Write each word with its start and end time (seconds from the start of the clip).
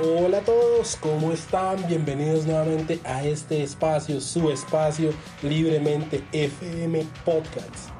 Hola 0.00 0.38
a 0.38 0.42
todos, 0.42 0.94
¿cómo 0.94 1.32
están? 1.32 1.84
Bienvenidos 1.88 2.46
nuevamente 2.46 3.00
a 3.02 3.24
este 3.24 3.64
espacio, 3.64 4.20
su 4.20 4.48
espacio 4.48 5.10
libremente 5.42 6.22
FM 6.30 7.04
Podcast. 7.24 7.90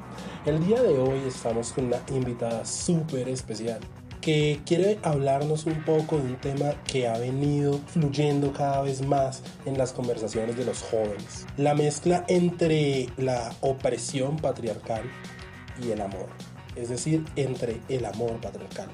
El 0.45 0.65
día 0.65 0.81
de 0.81 0.97
hoy 0.97 1.19
estamos 1.27 1.73
con 1.73 1.87
una 1.87 2.01
invitada 2.07 2.63
súper 2.63 3.27
especial 3.27 3.81
que 4.21 4.61
quiere 4.65 4.97
hablarnos 5.03 5.65
un 5.65 5.83
poco 5.83 6.15
de 6.15 6.23
un 6.23 6.37
tema 6.37 6.71
que 6.85 7.05
ha 7.05 7.17
venido 7.17 7.77
fluyendo 7.87 8.53
cada 8.53 8.81
vez 8.83 9.05
más 9.05 9.43
en 9.65 9.77
las 9.77 9.91
conversaciones 9.91 10.55
de 10.55 10.63
los 10.63 10.81
jóvenes. 10.83 11.45
La 11.57 11.75
mezcla 11.75 12.23
entre 12.29 13.09
la 13.17 13.51
opresión 13.59 14.37
patriarcal 14.37 15.03
y 15.83 15.91
el 15.91 15.99
amor. 15.99 16.29
Es 16.77 16.87
decir, 16.87 17.25
entre 17.35 17.81
el 17.89 18.05
amor 18.05 18.39
patriarcal. 18.39 18.87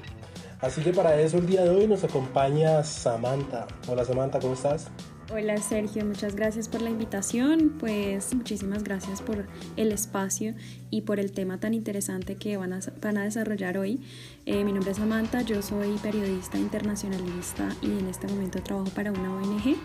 Así 0.66 0.80
que 0.80 0.92
para 0.92 1.20
eso 1.20 1.38
el 1.38 1.46
día 1.46 1.62
de 1.62 1.70
hoy 1.70 1.86
nos 1.86 2.02
acompaña 2.02 2.82
Samantha. 2.82 3.68
Hola 3.86 4.04
Samantha, 4.04 4.40
¿cómo 4.40 4.54
estás? 4.54 4.88
Hola 5.32 5.56
Sergio, 5.58 6.04
muchas 6.04 6.34
gracias 6.34 6.68
por 6.68 6.82
la 6.82 6.90
invitación, 6.90 7.76
pues 7.78 8.34
muchísimas 8.34 8.82
gracias 8.82 9.22
por 9.22 9.46
el 9.76 9.92
espacio 9.92 10.54
y 10.90 11.02
por 11.02 11.20
el 11.20 11.30
tema 11.30 11.60
tan 11.60 11.72
interesante 11.72 12.34
que 12.34 12.56
van 12.56 12.72
a, 12.72 13.22
desarrollar 13.22 13.78
hoy. 13.78 14.00
Eh, 14.44 14.64
mi 14.64 14.72
nombre 14.72 14.90
es 14.90 14.96
Samantha, 14.96 15.42
yo 15.42 15.62
soy 15.62 15.98
periodista 15.98 16.58
internacionalista 16.58 17.68
y 17.80 18.00
en 18.00 18.08
este 18.08 18.26
momento 18.26 18.60
trabajo 18.60 18.90
para 18.90 19.12
una 19.12 19.36
ONG, 19.36 19.76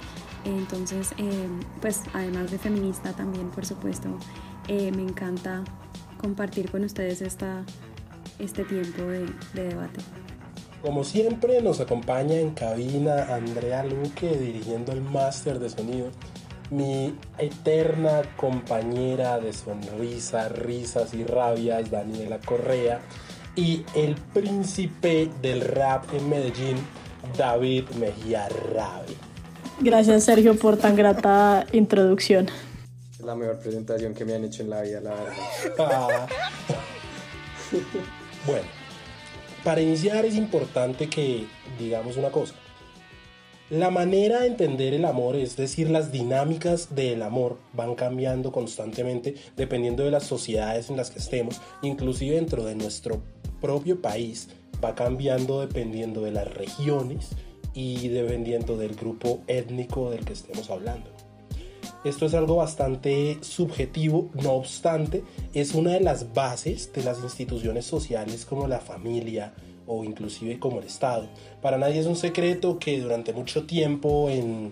entonces 0.45 1.12
eh, 1.20 1.48
pues 1.79 2.02
además 2.13 2.49
de 2.49 2.57
feminista 2.57 3.13
también 3.13 3.52
por 3.52 3.68
supuesto 3.68 4.18
eh, 4.68 4.91
me 4.91 5.04
encanta 5.04 5.63
compartir 6.18 6.71
con 6.71 6.84
ustedes 6.84 7.21
esta, 7.21 7.63
este 8.40 8.63
tiempo 8.63 9.04
de 9.04 9.27
debate. 9.54 9.99
Como 10.81 11.03
siempre 11.03 11.62
nos 11.62 11.80
acompaña 11.80 12.40
en 12.40 12.51
cabina 12.51 13.35
Andrea 13.35 13.84
Luque 13.84 14.35
dirigiendo 14.35 14.91
el 14.91 15.01
máster 15.01 15.60
de 15.60 15.70
sonido, 15.70 16.10
mi 16.71 17.15
eterna 17.37 18.24
compañera 18.35 19.40
de 19.40 19.54
sonrisa, 19.54 20.49
risas 20.49 21.13
y 21.13 21.24
rabias 21.24 21.91
Daniela 21.91 22.40
Correa 22.40 22.99
y 23.55 23.85
el 23.93 24.15
príncipe 24.15 25.29
del 25.40 25.62
rap 25.62 26.05
en 26.13 26.27
Medellín 26.27 26.77
David 27.37 27.84
Mejía 27.99 28.49
Rabi. 28.74 29.15
Gracias 29.82 30.24
Sergio 30.24 30.57
por 30.57 30.77
tan 30.77 30.96
grata 30.96 31.68
introducción. 31.74 32.48
Es 33.12 33.20
la 33.20 33.35
mejor 33.35 33.59
presentación 33.59 34.15
que 34.15 34.26
me 34.26 34.34
han 34.34 34.46
hecho 34.46 34.63
en 34.63 34.71
la 34.71 34.82
vida, 34.82 34.99
la 34.99 35.12
verdad. 35.12 35.34
Ah. 35.77 36.27
bueno 38.48 38.80
para 39.63 39.81
iniciar 39.81 40.26
es 40.26 40.35
importante 40.35 41.07
que 41.07 41.45
digamos 41.79 42.17
una 42.17 42.29
cosa. 42.29 42.55
La 43.70 43.90
manera 43.90 44.41
de 44.41 44.48
entender 44.48 44.93
el 44.93 45.05
amor, 45.05 45.37
es 45.37 45.55
decir, 45.55 45.90
las 45.90 46.12
dinámicas 46.12 46.93
del 46.93 47.21
amor 47.21 47.57
van 47.71 47.95
cambiando 47.95 48.51
constantemente 48.51 49.35
dependiendo 49.55 50.03
de 50.03 50.12
las 50.12 50.23
sociedades 50.23 50.90
en 50.90 50.98
las 50.98 51.09
que 51.09 51.20
estemos, 51.20 51.62
inclusive 51.81 52.35
dentro 52.35 52.65
de 52.65 52.76
nuestro 52.76 53.21
propio 53.62 54.01
país 54.01 54.49
va 54.84 54.95
cambiando 54.95 55.62
dependiendo 55.62 56.21
de 56.21 56.31
las 56.31 56.53
regiones 56.53 57.29
y 57.73 58.09
dependiendo 58.09 58.75
del 58.75 58.96
grupo 58.96 59.41
étnico 59.48 60.09
del 60.09 60.25
que 60.25 60.34
estemos 60.34 60.70
hablando. 60.70 61.09
Esto 62.04 62.26
es 62.26 62.34
algo 62.34 62.55
bastante 62.55 63.38
subjetivo, 63.41 64.30
no 64.41 64.53
obstante, 64.53 65.24
es 65.53 65.75
una 65.75 65.91
de 65.91 66.00
las 66.00 66.34
bases 66.34 66.91
de 66.94 67.03
las 67.03 67.22
instituciones 67.22 67.85
sociales 67.85 68.44
como 68.44 68.68
la 68.68 68.80
familia 68.80 69.53
o 69.85 70.03
inclusive 70.03 70.58
como 70.58 70.80
el 70.80 70.85
Estado. 70.85 71.28
Para 71.62 71.78
nadie 71.78 72.00
es 72.00 72.08
un 72.08 72.16
secreto 72.16 72.80
que 72.80 73.00
durante 73.00 73.34
mucho 73.34 73.68
tiempo 73.68 74.30
en 74.30 74.72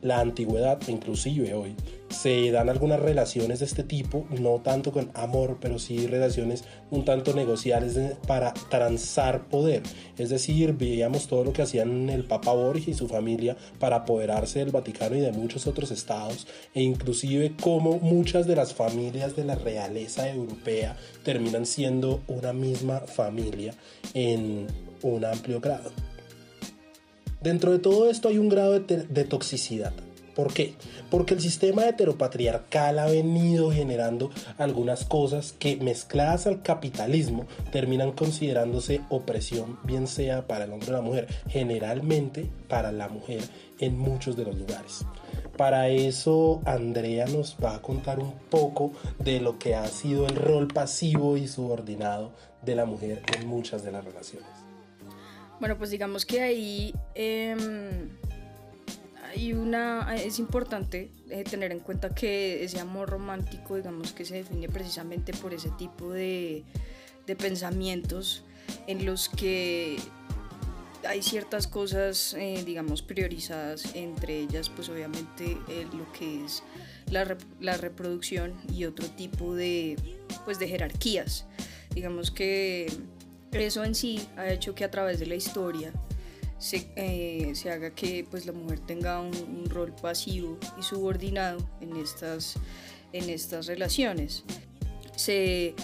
la 0.00 0.20
antigüedad, 0.20 0.80
inclusive 0.88 1.52
hoy, 1.52 1.74
se 2.10 2.50
dan 2.50 2.68
algunas 2.68 3.00
relaciones 3.00 3.60
de 3.60 3.66
este 3.66 3.84
tipo, 3.84 4.26
no 4.30 4.60
tanto 4.60 4.92
con 4.92 5.10
amor, 5.14 5.58
pero 5.60 5.78
sí 5.78 6.06
relaciones 6.06 6.64
un 6.90 7.04
tanto 7.04 7.32
negociales 7.32 7.98
para 8.26 8.52
transar 8.68 9.48
poder. 9.48 9.82
Es 10.18 10.28
decir, 10.28 10.74
veíamos 10.74 11.28
todo 11.28 11.44
lo 11.44 11.52
que 11.52 11.62
hacían 11.62 12.10
el 12.10 12.24
Papa 12.24 12.52
Borgia 12.52 12.92
y 12.92 12.96
su 12.96 13.08
familia 13.08 13.56
para 13.78 13.96
apoderarse 13.96 14.58
del 14.58 14.70
Vaticano 14.70 15.16
y 15.16 15.20
de 15.20 15.32
muchos 15.32 15.66
otros 15.66 15.90
estados, 15.90 16.46
e 16.74 16.82
inclusive 16.82 17.54
cómo 17.62 17.98
muchas 17.98 18.46
de 18.46 18.56
las 18.56 18.74
familias 18.74 19.36
de 19.36 19.44
la 19.44 19.54
realeza 19.54 20.28
europea 20.28 20.96
terminan 21.24 21.66
siendo 21.66 22.20
una 22.26 22.52
misma 22.52 23.00
familia 23.00 23.74
en 24.14 24.66
un 25.02 25.24
amplio 25.24 25.60
grado. 25.60 25.90
Dentro 27.40 27.72
de 27.72 27.78
todo 27.78 28.10
esto 28.10 28.28
hay 28.28 28.36
un 28.36 28.50
grado 28.50 28.78
de, 28.80 29.24
toxicidad. 29.24 29.94
¿Por 30.34 30.52
qué? 30.52 30.74
Porque 31.10 31.34
el 31.34 31.40
sistema 31.40 31.88
heteropatriarcal 31.88 32.98
ha 32.98 33.06
venido 33.06 33.72
generando 33.72 34.30
algunas 34.58 35.04
cosas 35.04 35.52
que 35.58 35.76
mezcladas 35.76 36.46
al 36.46 36.62
capitalismo 36.62 37.46
terminan 37.72 38.12
considerándose 38.12 39.00
opresión, 39.08 39.78
bien 39.84 40.06
sea 40.06 40.46
para 40.46 40.64
el 40.64 40.72
hombre 40.72 40.90
o 40.90 40.92
la 40.92 41.00
mujer, 41.02 41.28
generalmente 41.48 42.48
para 42.68 42.92
la 42.92 43.08
mujer 43.08 43.42
en 43.80 43.98
muchos 43.98 44.36
de 44.36 44.44
los 44.44 44.56
lugares. 44.56 45.04
Para 45.56 45.88
eso 45.88 46.62
Andrea 46.64 47.26
nos 47.26 47.56
va 47.62 47.74
a 47.74 47.82
contar 47.82 48.18
un 48.18 48.32
poco 48.50 48.92
de 49.18 49.40
lo 49.40 49.58
que 49.58 49.74
ha 49.74 49.86
sido 49.88 50.26
el 50.26 50.36
rol 50.36 50.68
pasivo 50.68 51.36
y 51.36 51.48
subordinado 51.48 52.32
de 52.62 52.74
la 52.74 52.84
mujer 52.84 53.22
en 53.36 53.46
muchas 53.46 53.82
de 53.82 53.92
las 53.92 54.04
relaciones. 54.04 54.48
Bueno, 55.58 55.76
pues 55.76 55.90
digamos 55.90 56.24
que 56.24 56.40
ahí 56.40 56.94
em, 57.14 58.08
hay 59.40 59.54
una, 59.54 60.14
es 60.16 60.38
importante 60.38 61.10
eh, 61.30 61.44
tener 61.44 61.72
en 61.72 61.80
cuenta 61.80 62.14
que 62.14 62.62
ese 62.62 62.78
amor 62.78 63.08
romántico, 63.08 63.76
digamos 63.76 64.12
que 64.12 64.26
se 64.26 64.34
define 64.34 64.68
precisamente 64.68 65.32
por 65.32 65.54
ese 65.54 65.70
tipo 65.70 66.10
de, 66.10 66.64
pensamientos 67.38 68.42
en 68.88 69.06
los 69.06 69.28
que 69.28 69.98
hay 71.08 71.22
ciertas 71.22 71.68
cosas, 71.68 72.34
eh, 72.34 72.64
digamos, 72.66 73.02
priorizadas, 73.02 73.94
entre 73.94 74.40
ellas, 74.40 74.68
pues 74.68 74.88
obviamente 74.88 75.56
eh, 75.68 75.86
lo 75.96 76.12
que 76.12 76.44
es 76.44 76.64
la, 77.08 77.36
la, 77.60 77.76
reproducción 77.76 78.52
y 78.74 78.84
otro 78.84 79.06
tipo 79.06 79.54
de, 79.54 79.96
pues, 80.44 80.58
de 80.58 80.66
jerarquías. 80.66 81.46
Digamos 81.94 82.32
que 82.32 82.92
eso 83.52 83.84
en 83.84 83.94
sí 83.94 84.26
ha 84.36 84.50
hecho 84.50 84.74
que 84.74 84.82
a 84.82 84.90
través 84.90 85.20
de 85.20 85.26
la 85.26 85.36
historia 85.36 85.92
se, 86.60 86.92
eh, 86.94 87.52
se 87.54 87.70
haga 87.70 87.90
que 87.90 88.24
pues, 88.30 88.46
la 88.46 88.52
mujer 88.52 88.78
tenga 88.80 89.20
un, 89.20 89.64
rol 89.68 89.92
pasivo 90.00 90.58
y 90.78 90.82
subordinado 90.82 91.58
en 91.80 91.96
estas, 91.96 92.54
en 93.12 93.30
estas 93.30 93.66
relaciones. 93.66 94.44
Se, 95.16 95.74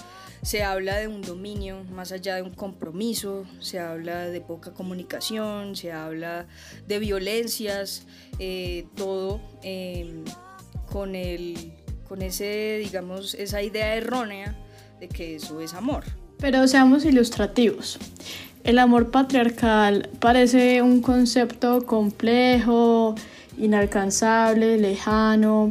se 0.42 0.62
habla 0.62 0.96
de 0.98 1.08
un 1.08 1.22
dominio 1.22 1.82
más 1.84 2.12
allá 2.12 2.36
de 2.36 2.42
un 2.42 2.52
compromiso, 2.52 3.46
se 3.58 3.78
habla 3.78 4.26
de 4.26 4.40
poca 4.40 4.72
comunicación, 4.74 5.76
se 5.76 5.92
habla 5.92 6.46
de 6.86 6.98
violencias, 6.98 8.06
eh, 8.38 8.86
todo 8.96 9.40
em, 9.62 10.24
con, 10.90 11.14
el, 11.14 11.72
con 12.06 12.22
ese, 12.22 12.78
digamos, 12.82 13.34
esa 13.34 13.62
idea 13.62 13.96
errónea 13.96 14.56
de 15.00 15.08
que 15.08 15.36
eso 15.36 15.60
es 15.60 15.72
amor. 15.74 16.04
Pero 16.38 16.68
seamos 16.68 17.04
ilustrativos. 17.06 17.98
El 18.66 18.80
amor 18.80 19.12
patriarcal 19.12 20.08
parece 20.18 20.82
un 20.82 21.00
concepto 21.00 21.86
complejo, 21.86 23.14
inalcanzable, 23.56 24.76
lejano, 24.76 25.70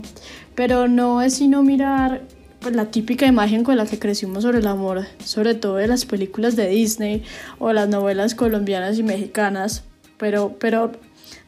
pero 0.56 0.88
no 0.88 1.22
es 1.22 1.34
sino 1.34 1.62
mirar 1.62 2.22
pues, 2.62 2.74
la 2.74 2.92
típica 2.92 3.26
imagen 3.26 3.66
con 3.66 3.76
la 3.76 3.86
que 3.86 4.00
crecimos 4.00 4.44
sobre 4.44 4.60
el 4.60 4.68
amor, 4.68 5.04
sobre 5.22 5.56
todo 5.56 5.76
de 5.76 5.90
las 5.90 6.06
películas 6.06 6.56
de 6.56 6.70
Disney 6.70 7.24
o 7.60 7.74
las 7.74 7.90
novelas 7.90 8.34
colombianas 8.34 8.98
y 8.98 9.04
mexicanas, 9.04 9.84
pero, 10.18 10.56
pero 10.58 10.94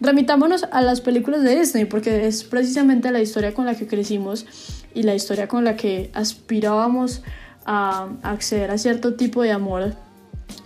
remitámonos 0.02 0.66
a 0.70 0.82
las 0.82 1.00
películas 1.00 1.44
de 1.44 1.58
Disney 1.58 1.86
porque 1.86 2.28
es 2.28 2.44
precisamente 2.44 3.10
la 3.10 3.22
historia 3.22 3.54
con 3.54 3.66
la 3.66 3.76
que 3.76 3.88
crecimos 3.88 4.46
y 4.94 5.04
la 5.04 5.16
historia 5.16 5.48
con 5.48 5.64
la 5.64 5.78
que 5.78 6.12
aspirábamos 6.14 7.22
a 7.66 8.10
acceder 8.22 8.70
a 8.70 8.78
cierto 8.78 9.14
tipo 9.14 9.44
de 9.44 9.54
amor 9.54 9.96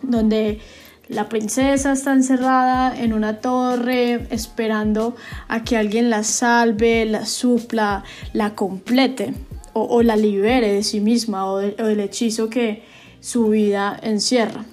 donde 0.01 0.59
la 1.07 1.27
princesa 1.27 1.91
está 1.91 2.13
encerrada 2.13 2.97
en 2.97 3.11
una 3.11 3.41
torre 3.41 4.27
esperando 4.29 5.15
a 5.49 5.63
que 5.63 5.75
alguien 5.75 6.09
la 6.09 6.23
salve, 6.23 7.05
la 7.05 7.25
supla, 7.25 8.03
la 8.31 8.55
complete 8.55 9.33
o, 9.73 10.03
la 10.03 10.15
libere 10.15 10.71
de 10.71 10.83
sí 10.83 10.99
misma 10.99 11.45
o, 11.51 11.57
del 11.57 11.99
hechizo 11.99 12.49
que 12.49 12.83
su 13.19 13.49
vida 13.49 13.99
encierra. 14.01 14.63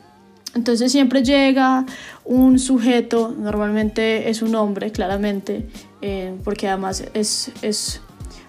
Entonces 0.55 0.93
siempre 0.93 1.23
llega 1.23 1.87
un 2.25 2.59
sujeto, 2.59 3.35
normalmente 3.37 4.31
es 4.31 4.41
un 4.43 4.55
hombre, 4.55 4.91
claramente, 4.93 5.69
eh, 6.03 6.37
porque 6.45 6.69
además 6.69 7.05
es, 7.15 7.53
es 7.63 8.01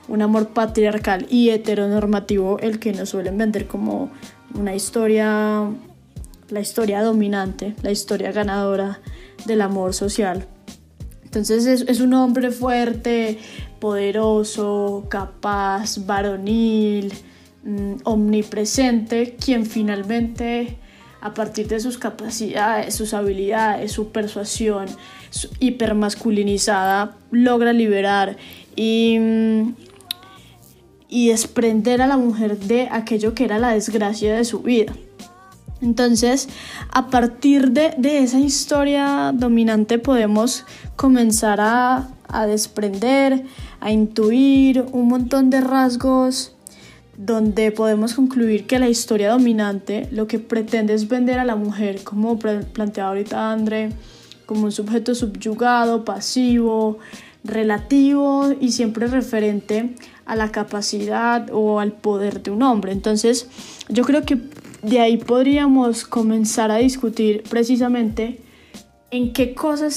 un 0.08 0.22
amor 0.22 0.50
patriarcal 0.50 1.28
y 1.30 1.50
heteronormativo 1.50 2.60
el 2.60 2.80
que 2.80 2.94
nos 2.94 3.10
suelen 3.10 3.38
vender 3.38 3.68
como 3.68 4.10
una 4.56 4.74
historia, 4.76 5.70
la 6.50 6.60
historia 6.60 7.02
dominante, 7.02 7.76
la 7.82 7.92
historia 7.92 8.32
ganadora 8.32 9.00
del 9.46 9.62
amor 9.62 9.94
social. 9.94 10.48
Entonces 11.24 11.66
es, 11.66 12.00
un 12.00 12.14
hombre 12.16 12.50
fuerte, 12.50 13.38
poderoso, 13.80 15.06
capaz, 15.10 16.06
varonil, 16.06 17.14
mm, 17.64 17.98
omnipresente, 18.04 19.36
quien 19.36 19.66
finalmente 19.66 20.78
a 21.22 21.34
partir 21.34 21.68
de 21.68 21.80
sus 21.80 21.98
capacidades, 21.98 22.96
sus 22.96 23.14
habilidades, 23.14 23.92
su 23.92 24.12
persuasión 24.12 24.88
hipermasculinizada, 25.60 27.18
logra 27.30 27.74
liberar 27.74 28.38
y, 28.76 29.18
mm, 29.20 29.76
y 31.10 31.30
desprender 31.30 32.02
a 32.02 32.08
la 32.08 32.18
mujer 32.18 32.58
de 32.58 32.88
aquello 32.90 33.36
que 33.36 33.44
era 33.44 33.60
la 33.60 33.74
desgracia 33.74 34.36
de 34.36 34.46
su 34.46 34.62
vida. 34.62 34.94
Entonces, 35.82 36.50
a 36.92 37.08
partir 37.08 37.72
de, 37.72 37.96
esa 38.04 38.40
historia 38.40 39.32
dominante 39.34 39.98
podemos 39.98 40.66
comenzar 40.96 41.62
a, 41.62 42.10
a, 42.28 42.46
desprender, 42.46 43.46
a 43.80 43.92
intuir 43.92 44.86
un 44.92 45.08
montón 45.08 45.50
de 45.50 45.62
rasgos 45.62 46.56
donde 47.18 47.72
podemos 47.72 48.14
concluir 48.14 48.66
que 48.66 48.80
la 48.80 48.88
historia 48.88 49.32
dominante 49.32 50.08
lo 50.12 50.28
que 50.28 50.40
pretende 50.40 50.94
es 50.94 51.08
vender 51.08 51.40
a 51.40 51.46
la 51.46 51.56
mujer, 51.56 52.04
como 52.04 52.40
planteaba 52.40 53.10
ahorita 53.10 53.52
André, 53.52 53.90
como 54.46 54.66
un 54.66 54.72
sujeto 54.72 55.14
subyugado, 55.14 56.06
pasivo, 56.06 56.98
relativo 57.44 58.54
y 58.60 58.72
siempre 58.72 59.08
referente 59.08 59.96
a 60.26 60.36
la 60.36 60.52
capacidad 60.52 61.50
o 61.52 61.80
al 61.80 61.92
poder 61.92 62.42
de 62.44 62.52
un 62.52 62.64
hombre. 62.64 62.92
Entonces, 62.92 63.48
yo 63.90 64.04
creo 64.04 64.24
que 64.24 64.38
de 64.82 65.00
ahí 65.00 65.18
podríamos 65.18 66.06
comenzar 66.06 66.72
a 66.72 66.78
discutir 66.78 67.44
precisamente 67.50 68.40
en 69.12 69.34
qué 69.34 69.56
cosas 69.56 69.96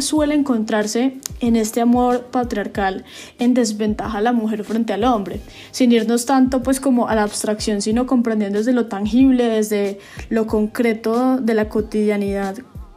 suele 0.00 0.34
encontrarse 0.34 1.18
en 1.40 1.56
este 1.56 1.80
amor 1.80 2.26
patriarcal 2.32 3.04
en 3.38 3.54
desventaja 3.54 4.18
a 4.18 4.20
la 4.20 4.32
mujer 4.32 4.64
frente 4.64 4.92
al 4.92 5.04
hombre, 5.04 5.40
sin 5.70 5.92
irnos 5.92 6.26
tanto 6.26 6.62
pues 6.62 6.80
como 6.80 7.08
a 7.08 7.14
la 7.14 7.22
abstracción, 7.22 7.80
sino 7.80 8.06
comprendiendo 8.06 8.58
desde 8.58 8.72
lo 8.72 8.86
tangible, 8.86 9.44
desde 9.44 10.00
lo 10.28 10.46
concreto 10.46 11.38
de 11.38 11.54
la 11.54 11.68
cotidianidad, 11.68 12.56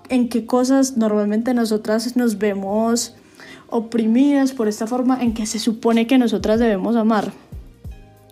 en 0.10 0.30
qué 0.30 0.45
cosas 0.45 0.98
normalmente 0.98 1.54
nosotras 1.54 2.18
nos 2.18 2.38
vemos 2.39 3.16
oprimidas 3.69 4.51
por 4.54 4.68
esta 4.68 4.88
forma 4.88 5.22
en 5.22 5.33
que 5.33 5.45
se 5.45 5.60
supone 5.60 6.07
que 6.07 6.18
nosotras 6.18 6.60
debemos 6.60 6.95
amar. 6.95 7.31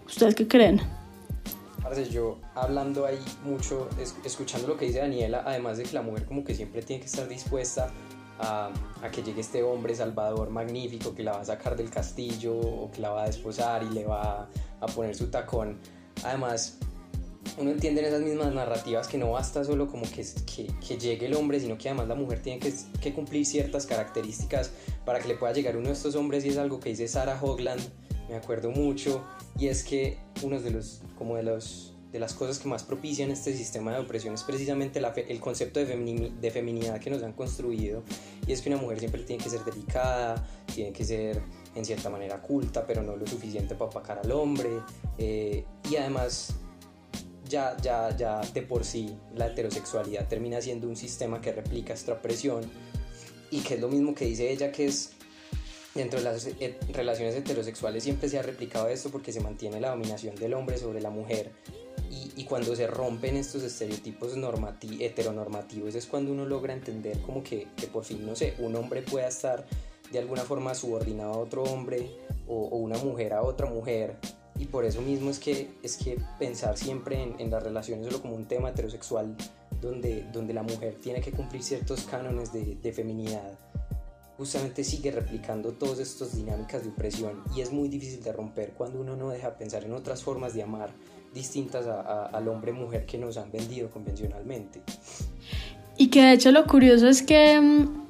¿Ustedes 0.07 0.33
qué 0.33 0.47
creen? 0.47 0.98
Yo 2.09 2.37
hablando 2.55 3.05
ahí 3.05 3.19
mucho, 3.43 3.87
escuchando 4.23 4.67
lo 4.67 4.77
que 4.77 4.85
dice 4.85 4.99
Daniela, 4.99 5.43
además 5.45 5.77
de 5.77 5.83
que 5.83 5.93
la 5.93 6.01
mujer 6.01 6.25
como 6.25 6.43
que 6.43 6.55
siempre 6.55 6.81
tiene 6.81 7.01
que 7.01 7.07
estar 7.07 7.27
dispuesta 7.27 7.91
a, 8.39 8.71
a, 9.01 9.11
que 9.11 9.21
llegue 9.21 9.41
este 9.41 9.63
hombre 9.63 9.95
salvador 9.95 10.49
magnífico 10.49 11.13
que 11.13 11.23
la 11.23 11.33
va 11.33 11.41
a 11.41 11.45
sacar 11.45 11.75
del 11.75 11.89
castillo 11.89 12.55
o 12.57 12.91
que 12.91 13.01
la 13.01 13.09
va 13.09 13.23
a 13.23 13.25
desposar 13.25 13.83
y 13.83 13.89
le 13.89 14.05
va 14.05 14.49
a 14.79 14.85
poner 14.87 15.15
su 15.15 15.27
tacón. 15.27 15.77
Además, 16.23 16.79
uno 17.57 17.71
entiende 17.71 18.01
en 18.01 18.07
esas 18.07 18.21
mismas 18.21 18.53
narrativas 18.53 19.07
que 19.07 19.17
no 19.17 19.31
basta 19.31 19.63
solo 19.63 19.87
como 19.87 20.03
que, 20.03 20.25
que, 20.45 20.67
que 20.85 20.97
llegue 20.97 21.25
el 21.25 21.35
hombre, 21.35 21.59
sino 21.59 21.77
que 21.77 21.89
además 21.89 22.07
la 22.07 22.15
mujer 22.15 22.41
tiene 22.41 22.59
que, 22.59 22.73
que, 23.01 23.13
cumplir 23.13 23.45
ciertas 23.45 23.85
características 23.85 24.71
para 25.05 25.19
que 25.19 25.27
le 25.27 25.35
pueda 25.35 25.53
llegar 25.53 25.75
uno 25.77 25.87
de 25.87 25.93
estos 25.93 26.15
hombres 26.15 26.45
y 26.45 26.49
es 26.49 26.57
algo 26.57 26.79
que 26.79 26.89
dice 26.89 27.07
Sarah 27.07 27.39
Hogland, 27.41 27.81
me 28.29 28.35
acuerdo 28.35 28.71
mucho, 28.71 29.25
y 29.57 29.67
es 29.67 29.83
que 29.83 30.17
uno 30.43 30.59
de 30.61 30.71
los, 30.71 31.01
como 31.17 31.35
de 31.35 31.43
los 31.43 31.93
de 32.11 32.19
las 32.19 32.33
cosas 32.33 32.57
que 32.57 32.67
más 32.67 32.83
propician 32.83 33.29
este 33.29 33.55
sistema 33.55 33.93
de 33.93 33.99
opresión 33.99 34.33
es 34.33 34.43
precisamente 34.43 34.99
la 34.99 35.09
el 35.09 35.39
concepto 35.39 35.79
de, 35.79 36.31
de, 36.41 36.51
feminidad 36.51 36.99
que 36.99 37.11
nos 37.11 37.21
han 37.21 37.33
construido 37.33 38.03
y 38.47 38.51
es 38.51 38.61
que 38.61 38.69
una 38.69 38.81
mujer 38.81 38.99
siempre 38.99 39.21
tiene 39.21 39.43
que 39.43 39.49
ser 39.49 39.63
delicada, 39.63 40.43
tiene 40.73 40.91
que 40.91 41.05
ser 41.05 41.39
en 41.75 41.85
cierta 41.85 42.09
manera 42.09 42.41
culta, 42.41 42.85
pero 42.87 43.03
no 43.03 43.15
lo 43.15 43.27
suficiente 43.27 43.75
para 43.75 43.91
opacar 43.91 44.19
al 44.23 44.31
hombre 44.31 44.69
eh, 45.19 45.63
y 45.89 45.97
además 45.97 46.55
ya, 47.47 47.77
ya, 47.77 48.15
ya 48.15 48.41
de 48.41 48.61
por 48.63 48.83
sí 48.85 49.15
la 49.35 49.47
heterosexualidad 49.47 50.27
termina 50.27 50.61
siendo 50.61 50.87
un 50.87 50.95
sistema 50.95 51.39
que 51.41 51.51
replica 51.51 51.93
esta 51.93 52.13
opresión 52.13 52.63
y 53.51 53.59
que 53.61 53.75
es 53.75 53.81
lo 53.81 53.87
mismo 53.87 54.15
que 54.15 54.25
dice 54.25 54.51
ella 54.51 54.71
que 54.71 54.85
es 54.85 55.11
dentro 55.95 56.19
de 56.19 56.25
las 56.25 56.47
relaciones 56.93 57.35
heterosexuales 57.35 58.03
siempre 58.03 58.29
se 58.29 58.37
ha 58.37 58.41
replicado 58.41 58.87
esto 58.87 59.09
porque 59.09 59.31
se 59.31 59.39
mantiene 59.39 59.79
la 59.79 59.89
dominación 59.89 60.35
del 60.35 60.53
hombre 60.53 60.77
sobre 60.77 61.01
la 61.01 61.09
mujer. 61.09 61.51
Y, 62.09 62.31
y 62.35 62.45
cuando 62.45 62.75
se 62.75 62.87
rompen 62.87 63.37
estos 63.37 63.63
estereotipos 63.63 64.33
heteronormativos 64.99 65.93
es 65.95 66.07
cuando 66.07 66.31
uno 66.31 66.45
logra 66.45 66.73
entender 66.73 67.19
como 67.21 67.43
que, 67.43 67.67
que, 67.75 67.87
por 67.87 68.03
fin, 68.03 68.25
no 68.25 68.35
sé, 68.35 68.55
un 68.59 68.75
hombre 68.75 69.03
pueda 69.03 69.27
estar 69.27 69.65
de 70.11 70.19
alguna 70.19 70.41
forma 70.41 70.73
subordinado 70.73 71.33
a 71.33 71.37
otro 71.37 71.63
hombre 71.63 72.09
o, 72.47 72.55
o 72.55 72.77
una 72.77 72.97
mujer 72.97 73.33
a 73.33 73.43
otra 73.43 73.67
mujer. 73.67 74.17
Y 74.57 74.65
por 74.65 74.85
eso 74.85 75.01
mismo 75.01 75.29
es 75.29 75.39
que, 75.39 75.71
es 75.83 75.97
que 75.97 76.17
pensar 76.39 76.77
siempre 76.77 77.21
en, 77.21 77.35
en 77.39 77.51
las 77.51 77.63
relaciones 77.63 78.07
solo 78.07 78.21
como 78.21 78.35
un 78.35 78.47
tema 78.47 78.69
heterosexual 78.69 79.35
donde, 79.79 80.25
donde 80.33 80.53
la 80.53 80.63
mujer 80.63 80.95
tiene 81.01 81.21
que 81.21 81.31
cumplir 81.31 81.63
ciertos 81.63 82.03
cánones 82.05 82.51
de, 82.51 82.75
de 82.75 82.91
feminidad 82.91 83.57
justamente 84.39 84.85
sigue 84.85 85.11
replicando 85.11 85.73
todas 85.73 85.99
estas 85.99 86.33
dinámicas 86.33 86.83
de 86.83 86.89
opresión 86.91 87.43
y 87.53 87.59
es 87.59 87.73
muy 87.73 87.89
difícil 87.89 88.23
de 88.23 88.31
romper 88.31 88.71
cuando 88.71 89.01
uno 89.01 89.17
no 89.17 89.27
deja 89.31 89.57
pensar 89.57 89.83
en 89.83 89.91
otras 89.91 90.23
formas 90.23 90.53
de 90.53 90.63
amar 90.63 90.91
distintas 91.33 91.85
al 91.85 92.47
hombre-mujer 92.47 93.05
que 93.05 93.17
nos 93.17 93.35
han 93.35 93.51
vendido 93.51 93.89
convencionalmente. 93.89 94.81
Y 95.97 96.07
que 96.07 96.21
de 96.21 96.31
hecho 96.31 96.53
lo 96.53 96.65
curioso 96.67 97.09
es 97.09 97.21
que 97.21 97.59
mm, 97.59 98.07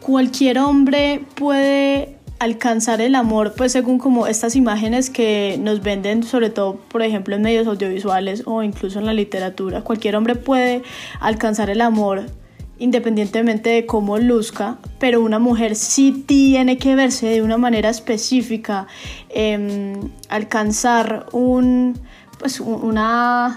cualquier 0.00 0.58
hombre 0.58 1.24
puede 1.36 2.16
alcanzar 2.40 3.00
el 3.00 3.14
amor, 3.14 3.54
pues 3.56 3.70
según 3.70 3.98
como 4.00 4.26
estas 4.26 4.56
imágenes 4.56 5.10
que 5.10 5.58
nos 5.60 5.80
venden, 5.80 6.24
sobre 6.24 6.50
todo, 6.50 6.74
por 6.88 7.02
ejemplo, 7.02 7.36
en 7.36 7.42
medios 7.42 7.68
audiovisuales 7.68 8.42
o 8.46 8.64
incluso 8.64 8.98
en 8.98 9.06
la 9.06 9.14
literatura, 9.14 9.84
cualquier 9.84 10.16
hombre 10.16 10.34
puede 10.34 10.82
alcanzar 11.20 11.70
el 11.70 11.82
amor 11.82 12.24
independientemente 12.78 13.70
de 13.70 13.86
cómo 13.86 14.18
luzca, 14.18 14.78
pero 14.98 15.20
una 15.20 15.38
mujer 15.38 15.76
sí 15.76 16.24
tiene 16.26 16.78
que 16.78 16.94
verse 16.94 17.26
de 17.26 17.42
una 17.42 17.56
manera 17.56 17.88
específica, 17.88 18.86
em, 19.30 20.10
alcanzar 20.28 21.26
un, 21.32 21.98
pues 22.38 22.60
una, 22.60 23.56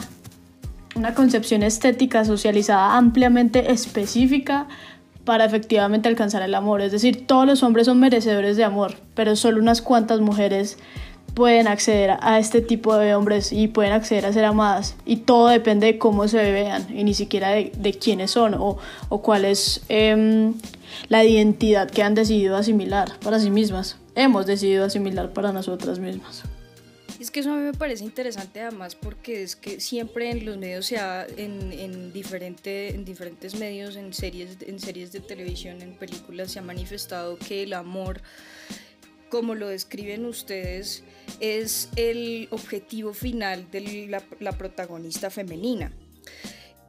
una 0.96 1.14
concepción 1.14 1.64
estética 1.64 2.24
socializada 2.24 2.98
ampliamente 2.98 3.72
específica 3.72 4.68
para 5.26 5.46
efectivamente 5.46 6.10
alcanzar 6.10 6.42
el 6.42 6.56
amor. 6.56 6.82
Es 6.82 6.92
decir, 6.92 7.28
todos 7.28 7.46
los 7.46 7.62
hombres 7.62 7.86
son 7.86 8.00
merecedores 8.00 8.58
de 8.58 8.64
amor, 8.64 8.96
pero 9.16 9.36
solo 9.36 9.62
unas 9.62 9.82
cuantas 9.82 10.22
mujeres 10.22 10.78
pueden 11.40 11.70
acceder 11.70 12.18
a 12.20 12.38
este 12.38 12.60
tipo 12.60 12.98
de 12.98 13.16
hombres 13.16 13.54
y 13.54 13.70
pueden 13.70 13.94
acceder 13.94 14.26
a 14.26 14.34
ser 14.34 14.44
amadas. 14.44 14.96
Y 15.06 15.16
todo 15.16 15.48
depende 15.48 15.88
de 15.88 15.98
cómo 15.98 16.28
se 16.28 16.52
vean 16.52 16.86
y 16.94 17.06
ni 17.06 17.14
siquiera 17.14 17.52
de, 17.52 17.72
de 17.78 17.94
quiénes 17.94 18.32
son 18.32 18.56
o, 18.56 18.78
o 19.08 19.22
cuál 19.22 19.46
es 19.46 19.82
em, 19.88 20.54
la 21.08 21.24
identidad 21.24 21.90
que 21.90 22.04
han 22.04 22.14
decidido 22.14 22.58
asimilar 22.58 23.18
para 23.24 23.40
sí 23.40 23.52
mismas. 23.52 23.96
Hemos 24.16 24.48
decidido 24.48 24.84
asimilar 24.84 25.32
para 25.32 25.54
nosotras 25.54 25.98
mismas. 25.98 26.44
Es 27.22 27.32
que 27.32 27.40
eso 27.40 27.54
a 27.54 27.56
mí 27.56 27.64
me 27.64 27.74
parece 27.74 28.04
interesante 28.04 28.60
además 28.60 28.96
porque 28.96 29.42
es 29.42 29.56
que 29.56 29.80
siempre 29.80 30.32
en 30.32 30.46
los 30.46 30.58
medios 30.58 30.88
se 30.88 30.98
ha, 30.98 31.26
en, 31.38 31.72
en, 31.72 32.12
diferente, 32.12 32.94
en 32.94 33.06
diferentes 33.06 33.56
medios, 33.56 33.96
en 33.96 34.14
series, 34.14 34.58
en 34.68 34.78
series 34.78 35.14
de 35.14 35.22
televisión, 35.22 35.82
en 35.82 35.94
películas, 35.94 36.52
se 36.52 36.60
ha 36.60 36.64
manifestado 36.64 37.38
que 37.38 37.64
el 37.64 37.72
amor, 37.72 38.22
como 39.30 39.56
lo 39.56 39.68
describen 39.68 40.26
ustedes, 40.26 41.04
es 41.40 41.90
el 41.96 42.48
objetivo 42.52 43.14
final 43.14 43.70
de 43.72 44.08
la, 44.40 44.52
protagonista 44.52 45.30
femenina. 45.30 45.92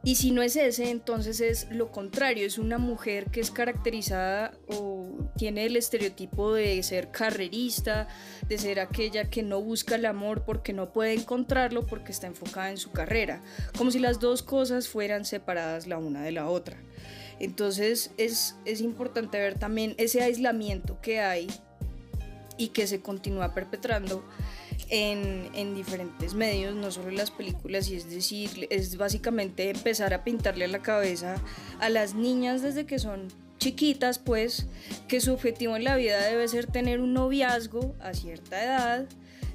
Y 0.03 0.15
si 0.15 0.31
no 0.31 0.41
es 0.41 0.57
ese, 0.57 0.91
entonces 0.91 1.43
es 1.43 1.69
lo 1.71 1.93
contrario, 1.93 2.47
es 2.47 2.57
una 2.57 2.79
mujer 2.79 3.27
que 3.27 3.41
es 3.41 3.51
caracterizada 3.51 4.53
o 4.67 5.31
tiene 5.37 5.67
el 5.67 5.77
estereotipo 5.77 6.55
de 6.55 6.83
ser 6.83 7.11
carrerista, 7.11 8.09
de 8.49 8.57
ser 8.57 8.81
aquella 8.81 9.29
que 9.29 9.43
no 9.43 9.61
busca 9.61 9.97
el 9.97 10.07
amor 10.07 10.45
porque 10.47 10.73
no 10.73 10.91
puede 10.91 11.13
encontrarlo 11.13 11.87
porque 11.87 12.13
está 12.13 12.29
enfocada 12.29 12.71
en 12.71 12.79
su 12.79 12.93
carrera, 12.93 13.43
como 13.77 13.91
si 13.91 13.99
las 13.99 14.21
dos 14.21 14.43
cosas 14.43 14.89
fueran 14.89 15.27
separadas 15.27 15.87
la 15.87 15.99
una 15.99 16.23
de 16.23 16.33
la 16.33 16.49
otra. 16.49 16.83
Entonces 17.39 18.13
es, 18.17 18.57
es 18.65 18.81
importante 18.81 19.39
ver 19.39 19.59
también 19.59 19.95
ese 19.99 20.23
aislamiento 20.23 20.99
que 21.03 21.21
hay 21.21 21.49
y 22.61 22.69
que 22.69 22.87
se 22.87 23.01
continúa 23.01 23.55
perpetrando 23.55 24.23
en, 24.91 25.75
diferentes 25.75 26.35
medios, 26.35 26.75
no 26.75 26.91
solo 26.91 27.09
en 27.09 27.17
las 27.17 27.31
películas, 27.31 27.89
y 27.89 27.97
es 27.97 28.11
decir, 28.11 28.67
es 28.71 28.97
básicamente 28.97 29.71
empezar 29.71 30.13
a 30.13 30.25
pintarle 30.25 30.67
a 30.67 30.69
la 30.69 30.83
cabeza 30.83 31.37
a 31.81 31.89
las 31.89 32.15
niñas 32.15 32.61
desde 32.61 32.85
que 32.85 32.99
son 32.99 33.29
chiquitas, 33.59 34.19
pues, 34.19 34.67
que 35.09 35.21
su 35.21 35.33
objetivo 35.33 35.77
en 35.77 35.85
la 35.85 35.97
vida 35.97 36.23
debe 36.23 36.47
ser 36.49 36.67
tener 36.67 37.01
un 37.01 37.15
noviazgo 37.15 37.95
a 38.01 38.13
cierta 38.13 38.63
edad, 38.63 39.07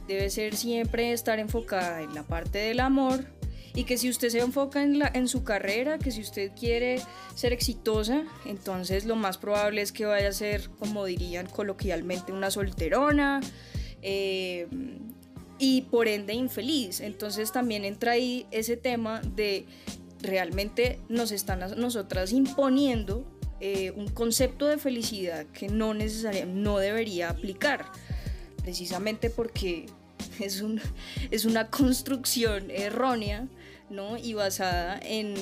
debe 0.08 0.30
ser 0.32 0.56
siempre 0.56 1.12
estar 1.12 1.38
enfocada 1.38 2.02
en 2.02 2.16
la 2.16 2.24
parte 2.24 2.58
del 2.58 2.80
amor 2.80 3.26
y 3.76 3.84
que 3.84 3.98
si 3.98 4.10
usted 4.10 4.30
se 4.30 4.40
enfoca 4.40 4.82
en, 4.82 5.00
la, 5.00 5.12
en 5.14 5.28
su 5.28 5.44
carrera, 5.44 6.00
que 6.00 6.10
si 6.10 6.22
usted 6.22 6.52
quiere 6.58 7.02
ser 7.36 7.52
exitosa, 7.52 8.24
entonces 8.46 9.06
lo 9.06 9.16
más 9.16 9.38
probable 9.38 9.82
es 9.82 9.92
que 9.92 10.06
vaya 10.06 10.30
a 10.30 10.34
ser, 10.34 10.70
como 10.80 11.06
dirían 11.06 11.48
coloquialmente, 11.48 12.32
una 12.32 12.50
solterona. 12.50 13.42
Eh, 14.02 14.68
y 15.58 15.84
por 15.84 16.08
ende 16.08 16.34
infeliz. 16.34 17.00
Entonces 17.00 17.52
también 17.52 17.86
entra 17.86 18.14
ahí 18.14 18.46
ese 18.52 18.78
tema 18.78 19.22
de 19.22 19.66
realmente 20.22 21.00
nos 21.08 21.32
están 21.32 21.64
a 21.64 21.68
nosotras 21.68 22.32
imponiendo 22.34 23.26
eh, 23.62 23.92
un 23.96 24.08
concepto 24.08 24.68
de 24.68 24.78
felicidad 24.78 25.46
que 25.48 25.70
no 25.70 25.94
necesariamente 25.94 26.60
no 26.62 26.78
debería 26.78 27.30
aplicar, 27.30 27.86
precisamente 28.62 29.30
porque 29.30 29.86
es, 30.40 30.62
un, 30.62 30.82
es 31.32 31.46
una 31.46 31.70
construcción 31.70 32.70
errónea 32.70 33.48
¿no? 33.96 34.18
y 34.18 34.34
basada 34.34 35.00
en, 35.02 35.36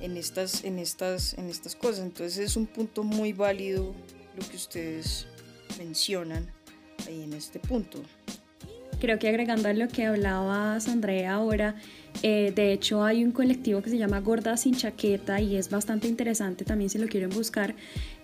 en, 0.00 0.16
estas, 0.16 0.64
en, 0.64 0.78
estas, 0.78 1.34
en 1.34 1.48
estas 1.48 1.76
cosas. 1.76 2.00
Entonces 2.00 2.38
es 2.38 2.56
un 2.56 2.66
punto 2.66 3.04
muy 3.04 3.32
válido 3.32 3.94
lo 4.36 4.48
que 4.48 4.56
ustedes 4.56 5.26
mencionan 5.78 6.50
ahí 7.06 7.22
en 7.22 7.32
este 7.32 7.58
punto 7.58 8.00
creo 9.04 9.18
que 9.18 9.28
agregando 9.28 9.68
a 9.68 9.74
lo 9.74 9.86
que 9.88 10.06
hablaba 10.06 10.78
Andrea 10.88 11.34
ahora, 11.34 11.74
eh, 12.22 12.52
de 12.56 12.72
hecho 12.72 13.04
hay 13.04 13.22
un 13.22 13.32
colectivo 13.32 13.82
que 13.82 13.90
se 13.90 13.98
llama 13.98 14.20
Gorda 14.20 14.56
sin 14.56 14.74
Chaqueta 14.74 15.42
y 15.42 15.56
es 15.56 15.68
bastante 15.68 16.08
interesante 16.08 16.64
también 16.64 16.88
si 16.88 16.96
lo 16.96 17.06
quieren 17.06 17.28
buscar, 17.28 17.74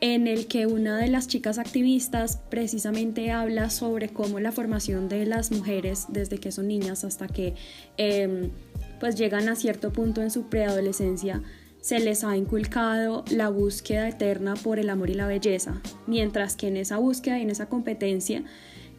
en 0.00 0.26
el 0.26 0.46
que 0.46 0.64
una 0.64 0.96
de 0.96 1.08
las 1.08 1.28
chicas 1.28 1.58
activistas 1.58 2.38
precisamente 2.48 3.30
habla 3.30 3.68
sobre 3.68 4.08
cómo 4.08 4.40
la 4.40 4.52
formación 4.52 5.10
de 5.10 5.26
las 5.26 5.50
mujeres 5.50 6.06
desde 6.08 6.38
que 6.38 6.50
son 6.50 6.68
niñas 6.68 7.04
hasta 7.04 7.28
que 7.28 7.54
em, 7.98 8.50
pues 9.00 9.16
llegan 9.16 9.48
a 9.48 9.56
cierto 9.56 9.92
punto 9.92 10.22
en 10.22 10.30
su 10.30 10.44
preadolescencia 10.44 11.42
se 11.80 11.98
les 11.98 12.24
ha 12.24 12.36
inculcado 12.36 13.24
la 13.30 13.48
búsqueda 13.48 14.08
eterna 14.08 14.54
por 14.54 14.78
el 14.78 14.90
amor 14.90 15.10
y 15.10 15.14
la 15.14 15.26
belleza, 15.26 15.80
mientras 16.06 16.54
que 16.54 16.68
en 16.68 16.76
esa 16.76 16.98
búsqueda 16.98 17.38
y 17.38 17.42
en 17.42 17.50
esa 17.50 17.70
competencia 17.70 18.42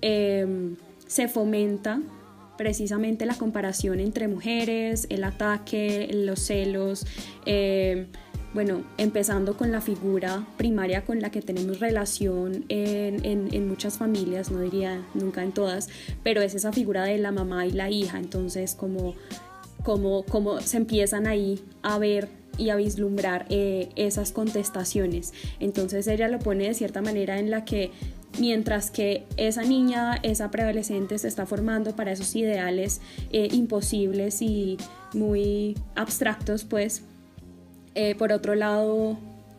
eh, 0.02 0.76
se 1.06 1.28
fomenta 1.28 2.02
precisamente 2.58 3.26
la 3.26 3.36
comparación 3.36 4.00
entre 4.00 4.28
mujeres, 4.28 5.08
el 5.10 5.24
ataque, 5.24 6.10
los 6.12 6.40
celos, 6.40 7.06
eh, 7.46 8.08
bueno, 8.54 8.84
empezando 8.98 9.56
con 9.56 9.72
la 9.72 9.80
figura 9.80 10.46
primaria 10.58 11.06
con 11.06 11.22
la 11.22 11.32
que 11.32 11.42
tenemos 11.42 11.80
relación 11.80 12.66
en, 12.68 13.68
muchas 13.68 13.98
familias, 13.98 14.52
no 14.52 14.60
diría 14.60 15.02
nunca 15.14 15.42
en 15.44 15.54
todas, 15.54 15.90
pero 16.24 16.42
es 16.42 16.54
esa 16.54 16.74
figura 16.74 17.04
de 17.04 17.18
la 17.18 17.32
mamá 17.32 17.66
y 17.66 17.72
la 17.72 17.90
hija, 17.90 18.20
entonces 18.20 18.76
como, 18.76 19.16
como, 19.84 20.24
como 20.24 20.62
se 20.62 20.78
empiezan 20.78 21.28
ahí 21.28 21.60
a 21.82 21.98
ver 21.98 22.30
y 22.58 22.70
a 22.70 22.76
vislumbrar 22.76 23.46
eh, 23.50 23.90
esas 23.96 24.32
contestaciones. 24.32 25.34
Entonces 25.60 26.08
ella 26.08 26.28
lo 26.28 26.40
pone 26.40 26.68
de 26.68 26.74
cierta 26.74 27.02
manera 27.02 27.40
en 27.40 27.50
la 27.50 27.66
que 27.66 27.92
mientras 28.40 28.92
que 28.92 29.26
esa 29.38 29.64
niña, 29.64 30.20
esa 30.24 30.52
preadolescente 30.52 31.18
se 31.18 31.28
está 31.28 31.46
formando 31.46 31.96
para 31.96 32.12
esos 32.12 32.36
ideales 32.36 33.02
eh, 33.32 33.50
imposibles 33.52 34.42
y 34.42 34.78
muy 35.14 35.76
abstractos, 35.96 36.64
pues 36.64 37.04
eh, 37.96 38.16
por 38.16 38.32
otro 38.32 38.56
lado 38.56 39.18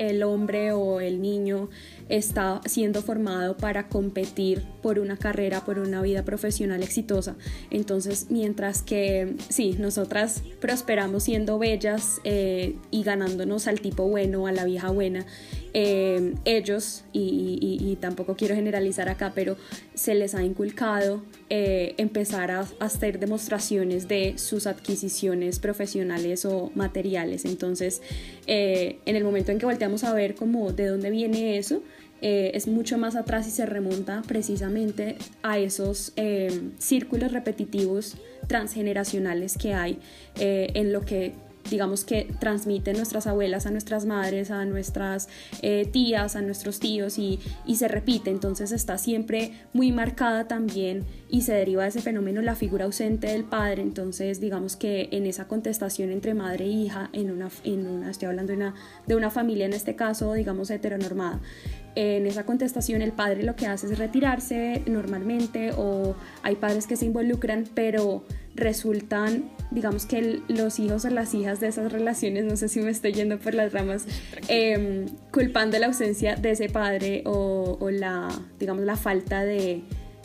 el 0.09 0.23
hombre 0.23 0.73
o 0.73 1.01
el 1.01 1.23
niño 1.23 1.69
está 2.09 2.61
siendo 2.67 3.03
formado 3.03 3.57
para 3.57 3.89
competir 3.89 4.63
por 4.83 4.99
una 4.99 5.17
carrera, 5.17 5.65
por 5.65 5.79
una 5.79 6.03
vida 6.03 6.25
profesional 6.25 6.83
exitosa. 6.83 7.37
Entonces, 7.71 8.27
mientras 8.29 8.83
que 8.83 9.37
sí, 9.49 9.77
nosotras 9.79 10.43
prosperamos 10.61 11.23
siendo 11.25 11.59
bellas 11.59 12.21
eh, 12.25 12.77
y 12.91 13.03
ganándonos 13.03 13.67
al 13.67 13.81
tipo 13.81 14.09
bueno, 14.09 14.47
a 14.47 14.53
la 14.53 14.65
vieja 14.65 14.91
buena, 14.91 15.25
eh, 15.75 16.35
ellos, 16.45 17.05
y, 17.13 17.97
tampoco 18.01 18.37
quiero 18.37 18.55
generalizar 18.55 19.09
acá, 19.09 19.33
pero 19.35 19.57
se 19.95 20.15
les 20.15 20.35
ha 20.35 20.43
inculcado 20.43 21.23
eh, 21.51 21.95
empezar 21.99 22.51
a, 22.51 22.67
hacer 22.81 23.19
demostraciones 23.19 24.09
de 24.09 24.39
sus 24.39 24.67
adquisiciones 24.67 25.59
profesionales 25.59 26.45
o 26.45 26.71
materiales. 26.75 27.45
Entonces, 27.45 28.03
en 28.47 29.17
el 29.17 29.25
momento 29.25 29.53
en 29.53 29.59
que 29.59 29.67
volteamos 29.67 30.05
a 30.05 30.13
ver 30.15 30.35
cómo 30.35 30.73
de 30.73 30.87
dónde 30.87 31.11
viene 31.11 31.59
eso, 31.59 31.83
eh, 32.25 32.53
es 32.55 32.69
mucho 32.69 32.99
más 32.99 33.17
atrás 33.17 33.49
y 33.49 33.51
se 33.51 33.67
remonta 33.67 34.23
precisamente 34.29 35.17
a 35.43 35.59
esos 35.59 36.13
eh, 36.15 36.71
círculos 36.79 37.33
repetitivos 37.33 38.17
transgeneracionales 38.47 39.59
que 39.59 39.75
hay 39.75 39.99
eh, 40.39 40.71
en 40.75 40.93
lo 40.93 41.01
que 41.01 41.33
digamos 41.71 42.05
que 42.05 42.29
transmiten 42.41 42.97
nuestras 42.97 43.27
abuelas 43.27 43.67
a 43.67 43.71
nuestras 43.71 44.05
madres, 44.07 44.51
a 44.51 44.65
nuestras 44.65 45.29
eh, 45.63 45.89
tías, 45.91 46.37
a 46.37 46.43
nuestros 46.43 46.81
tíos 46.81 47.19
y, 47.19 47.41
y, 47.67 47.77
se 47.77 47.89
repite. 47.89 48.31
Entonces 48.31 48.73
está 48.73 48.99
siempre 48.99 49.53
muy 49.73 49.93
marcada 49.93 50.49
también 50.49 51.05
y 51.29 51.43
se 51.43 51.53
deriva 51.53 51.83
de 51.85 51.91
ese 51.91 52.03
fenómeno 52.03 52.43
la 52.43 52.55
figura 52.55 52.85
ausente 52.85 53.29
del 53.29 53.45
padre. 53.45 53.83
Entonces 53.83 54.41
digamos 54.41 54.77
que 54.77 55.09
en 55.13 55.27
esa 55.27 55.49
contestación 55.49 56.11
entre 56.11 56.35
madre 56.35 56.65
e 56.65 56.69
hija, 56.69 57.11
en 57.13 57.31
una, 57.31 57.51
en 57.65 57.87
una 57.87 58.11
estoy 58.11 58.29
hablando 58.29 58.53
de 58.53 58.59
una, 58.59 58.75
de 59.07 59.17
una 59.17 59.31
familia 59.31 59.67
en 59.67 59.73
este 59.73 59.95
caso, 59.95 60.33
digamos 60.35 60.71
heteronormada, 60.71 61.41
en 61.95 62.27
esa 62.27 62.45
contestación 62.45 63.03
el 63.03 63.13
padre 63.13 63.43
lo 63.43 63.57
que 63.57 63.67
hace 63.67 63.87
es 63.87 63.99
retirarse 63.99 64.83
normalmente 64.87 65.73
o 65.77 66.15
hay 66.43 66.57
padres 66.57 66.87
que 66.87 66.97
se 66.97 67.05
involucran, 67.05 67.67
pero 67.75 68.25
resultan, 68.55 69.51
digamos 69.71 70.07
que 70.07 70.41
los 70.49 70.79
hijos 70.79 71.05
o 71.05 71.11
las 71.11 71.35
hijas 71.35 71.61
de 71.61 71.69
esas 71.69 71.93
relaciones, 71.93 72.45
no 72.45 72.57
sé 72.57 72.69
si 72.69 72.81
me 72.81 72.91
estoy 72.91 73.13
yendo 73.13 73.39
por 73.39 73.55
las 73.55 73.73
ramas, 73.73 74.07
eh, 74.49 75.07
culpando 75.33 75.79
la 75.79 75.87
ausencia 75.87 76.37
de 76.37 76.51
ese 76.51 76.69
padre 76.69 77.23
o, 77.25 77.79
o 77.81 77.91
la, 77.91 78.29
digamos, 78.59 78.85
la 78.85 78.97
falta 78.97 79.45
de, 79.45 79.83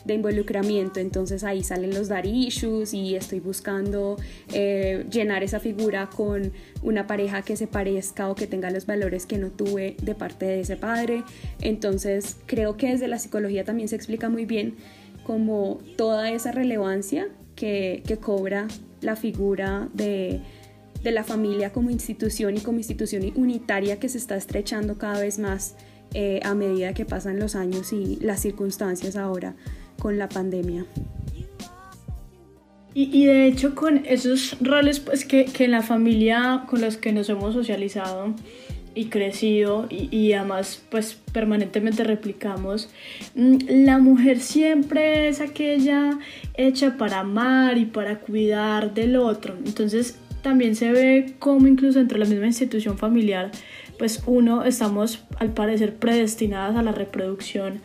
de 0.07 0.13
involucramiento. 0.13 0.99
Entonces 0.99 1.43
ahí 1.43 1.63
salen 1.63 1.93
los 1.93 2.07
dar 2.07 2.25
issues 2.25 2.93
y 2.93 3.15
estoy 3.15 3.39
buscando 3.39 4.17
eh, 4.53 5.05
llenar 5.11 5.43
esa 5.43 5.59
figura 5.59 6.09
con 6.09 6.53
una 6.81 7.05
pareja 7.05 7.43
que 7.43 7.55
se 7.55 7.67
parezca 7.67 8.29
o 8.29 8.35
que 8.35 8.47
tenga 8.47 8.71
los 8.71 8.85
valores 8.85 9.25
que 9.25 9.37
no 9.37 9.51
tuve 9.51 9.97
de 10.01 10.15
parte 10.15 10.45
de 10.45 10.61
ese 10.61 10.77
padre. 10.77 11.23
Entonces 11.61 12.37
creo 12.45 12.77
que 12.77 12.87
desde 12.87 13.07
la 13.07 13.19
psicología 13.19 13.63
también 13.63 13.89
se 13.89 13.95
explica 13.95 14.29
muy 14.29 14.45
bien 14.45 14.75
como 15.25 15.79
toda 15.97 16.31
esa 16.31 16.53
relevancia 16.53 17.27
que, 17.57 18.17
cobra 18.21 18.67
la 19.01 19.17
figura 19.17 19.89
de, 19.93 20.39
la 21.03 21.23
familia 21.23 21.71
como 21.71 21.89
institución 21.89 22.57
y 22.57 22.59
como 22.59 22.77
institución 22.79 23.31
unitaria 23.35 23.99
que 23.99 24.09
se 24.09 24.17
está 24.17 24.35
estrechando 24.35 24.97
cada 24.97 25.21
vez 25.21 25.39
más 25.39 25.75
eh, 26.13 26.41
a 26.43 26.53
medida 26.53 26.93
que 26.93 27.05
pasan 27.05 27.39
los 27.39 27.55
años 27.55 27.93
y 27.93 28.17
las 28.21 28.41
circunstancias 28.41 29.15
ahora 29.15 29.55
con 29.99 30.17
la 30.17 30.27
pandemia. 30.27 30.85
Y, 32.93 33.25
de 33.25 33.45
hecho 33.45 33.75
con 33.75 34.05
esos 34.07 34.57
roles 34.59 34.99
pues 34.99 35.23
que, 35.23 35.45
que, 35.45 35.65
en 35.65 35.71
la 35.71 35.83
familia 35.83 36.63
con 36.67 36.81
los 36.81 36.97
que 36.97 37.11
nos 37.11 37.29
hemos 37.29 37.53
socializado 37.53 38.33
y 38.97 39.05
crecido 39.05 39.87
y, 39.89 40.15
y 40.15 40.33
además 40.33 40.83
pues 40.89 41.17
permanentemente 41.31 42.03
replicamos, 42.03 42.89
mm, 43.35 43.57
la 43.85 43.99
mujer 43.99 44.39
siempre 44.39 45.27
es 45.27 45.39
aquella 45.39 46.17
hecha 46.55 46.97
para 46.97 47.19
amar 47.19 47.77
y 47.77 47.85
para 47.85 48.19
cuidar 48.19 48.93
del 48.93 49.15
otro. 49.15 49.55
Entonces 49.65 50.19
también 50.41 50.75
se 50.75 50.91
ve 50.91 51.35
como 51.39 51.67
incluso 51.67 51.99
entre 51.99 52.17
la 52.19 52.25
misma 52.25 52.47
institución 52.47 52.97
familiar, 52.97 53.51
pues 53.97 54.23
uno, 54.25 54.63
estamos 54.63 55.23
al 55.39 55.53
parecer 55.53 55.95
predestinadas 55.95 56.75
a 56.75 56.83
la 56.83 56.91
reproducción 56.91 57.81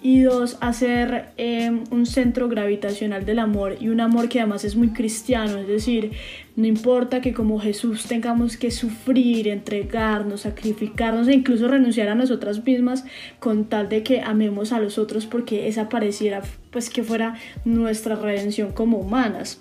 y 0.00 0.20
dos, 0.22 0.58
hacer 0.60 1.30
em, 1.36 1.82
un 1.90 2.06
centro 2.06 2.48
gravitacional 2.48 3.24
del 3.24 3.40
amor 3.40 3.76
y 3.80 3.88
un 3.88 4.00
amor 4.00 4.28
que 4.28 4.38
además 4.40 4.64
es 4.64 4.76
muy 4.76 4.90
cristiano, 4.90 5.58
es 5.58 5.66
decir, 5.66 6.12
no 6.54 6.66
importa 6.66 7.20
que 7.20 7.32
como 7.32 7.58
Jesús 7.58 8.04
tengamos 8.04 8.56
que 8.56 8.70
sufrir, 8.70 9.48
entregarnos, 9.48 10.42
sacrificarnos 10.42 11.26
e 11.28 11.34
incluso 11.34 11.68
renunciar 11.68 12.08
a 12.08 12.14
nosotras 12.14 12.64
mismas 12.64 13.04
con 13.40 13.64
tal 13.64 13.88
de 13.88 14.02
que 14.02 14.20
amemos 14.20 14.72
a 14.72 14.80
los 14.80 14.98
otros 14.98 15.26
porque 15.26 15.68
esa 15.68 15.88
pareciera 15.88 16.42
pues 16.70 16.90
que 16.90 17.02
fuera 17.02 17.34
nuestra 17.64 18.14
redención 18.14 18.72
como 18.72 18.98
humanas. 18.98 19.60